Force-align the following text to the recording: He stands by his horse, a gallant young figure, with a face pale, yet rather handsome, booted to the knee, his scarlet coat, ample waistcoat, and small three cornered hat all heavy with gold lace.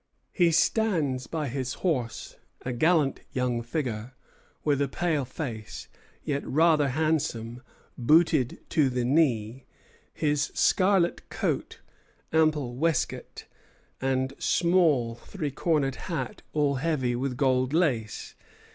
He 0.31 0.49
stands 0.51 1.27
by 1.27 1.47
his 1.47 1.75
horse, 1.85 2.35
a 2.65 2.73
gallant 2.73 3.19
young 3.33 3.61
figure, 3.61 4.15
with 4.63 4.81
a 4.81 4.87
face 4.87 5.27
pale, 5.91 6.01
yet 6.23 6.43
rather 6.43 6.89
handsome, 6.89 7.61
booted 7.99 8.67
to 8.71 8.89
the 8.89 9.05
knee, 9.05 9.67
his 10.11 10.49
scarlet 10.55 11.29
coat, 11.29 11.81
ample 12.33 12.77
waistcoat, 12.77 13.45
and 14.01 14.33
small 14.39 15.13
three 15.13 15.51
cornered 15.51 15.97
hat 16.09 16.41
all 16.51 16.77
heavy 16.77 17.15
with 17.15 17.37
gold 17.37 17.71
lace. 17.71 18.33